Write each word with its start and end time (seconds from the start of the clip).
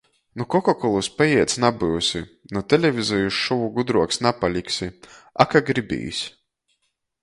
Nu 0.37 0.43
kokakolys 0.53 1.09
paieds 1.17 1.57
nabyusi, 1.65 2.21
nu 2.55 2.63
televizejis 2.73 3.39
šovu 3.43 3.69
gudruoks 3.79 4.23
napaliksi. 4.27 4.93
A 5.43 5.51
ka 5.53 5.67
gribīs. 5.73 6.29